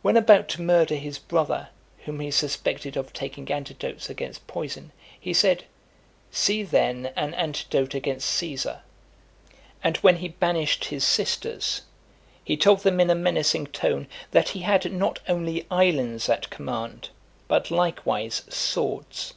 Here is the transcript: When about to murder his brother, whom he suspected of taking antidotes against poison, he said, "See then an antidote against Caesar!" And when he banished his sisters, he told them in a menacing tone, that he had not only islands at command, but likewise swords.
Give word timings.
When 0.00 0.16
about 0.16 0.48
to 0.56 0.62
murder 0.62 0.94
his 0.94 1.18
brother, 1.18 1.68
whom 2.06 2.20
he 2.20 2.30
suspected 2.30 2.96
of 2.96 3.12
taking 3.12 3.52
antidotes 3.52 4.08
against 4.08 4.46
poison, 4.46 4.90
he 5.20 5.34
said, 5.34 5.64
"See 6.30 6.62
then 6.62 7.12
an 7.14 7.34
antidote 7.34 7.92
against 7.92 8.30
Caesar!" 8.30 8.80
And 9.84 9.98
when 9.98 10.16
he 10.16 10.28
banished 10.28 10.86
his 10.86 11.04
sisters, 11.04 11.82
he 12.42 12.56
told 12.56 12.80
them 12.80 13.00
in 13.00 13.10
a 13.10 13.14
menacing 13.14 13.66
tone, 13.66 14.08
that 14.30 14.48
he 14.48 14.60
had 14.60 14.90
not 14.90 15.18
only 15.28 15.66
islands 15.70 16.30
at 16.30 16.48
command, 16.48 17.10
but 17.46 17.70
likewise 17.70 18.44
swords. 18.48 19.34